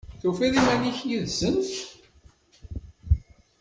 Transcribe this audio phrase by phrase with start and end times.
[0.21, 1.71] Tufiḍ iman-ik yid-sent?